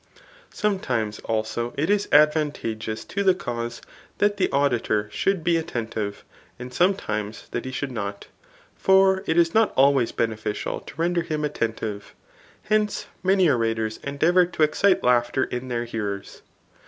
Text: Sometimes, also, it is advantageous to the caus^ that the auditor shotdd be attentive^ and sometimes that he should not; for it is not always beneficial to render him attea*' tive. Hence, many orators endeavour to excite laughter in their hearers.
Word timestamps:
Sometimes, 0.49 1.19
also, 1.25 1.75
it 1.77 1.87
is 1.87 2.07
advantageous 2.11 3.05
to 3.05 3.21
the 3.21 3.35
caus^ 3.35 3.81
that 4.17 4.37
the 4.37 4.51
auditor 4.51 5.11
shotdd 5.13 5.43
be 5.43 5.61
attentive^ 5.61 6.23
and 6.57 6.73
sometimes 6.73 7.47
that 7.51 7.65
he 7.65 7.71
should 7.71 7.91
not; 7.91 8.25
for 8.75 9.23
it 9.27 9.37
is 9.37 9.53
not 9.53 9.71
always 9.77 10.11
beneficial 10.11 10.79
to 10.79 10.95
render 10.99 11.21
him 11.21 11.43
attea*' 11.43 11.75
tive. 11.75 12.15
Hence, 12.63 13.05
many 13.21 13.47
orators 13.47 13.97
endeavour 13.97 14.47
to 14.47 14.63
excite 14.63 15.03
laughter 15.03 15.43
in 15.43 15.67
their 15.67 15.85
hearers. 15.85 16.41